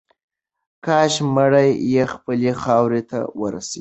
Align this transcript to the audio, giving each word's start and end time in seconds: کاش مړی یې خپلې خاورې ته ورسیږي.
کاش 0.85 1.13
مړی 1.35 1.69
یې 1.93 2.03
خپلې 2.13 2.51
خاورې 2.61 3.01
ته 3.09 3.19
ورسیږي. 3.39 3.69